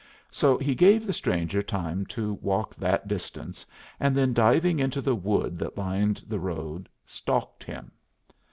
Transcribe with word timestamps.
So, 0.31 0.57
he 0.57 0.73
gave 0.73 1.05
the 1.05 1.13
stranger 1.13 1.61
time 1.61 2.07
to 2.07 2.33
walk 2.41 2.73
that 2.73 3.07
distance, 3.07 3.67
and 3.99 4.17
then, 4.17 4.33
diving 4.33 4.79
into 4.79 4.99
the 4.99 5.13
wood 5.13 5.59
that 5.59 5.77
lined 5.77 6.23
the 6.27 6.39
road, 6.39 6.89
"stalked" 7.05 7.63
him. 7.63 7.91